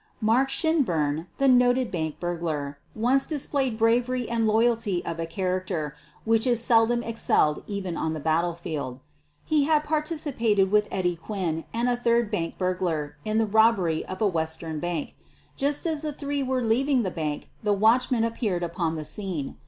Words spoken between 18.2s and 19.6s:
appeared upon the scene.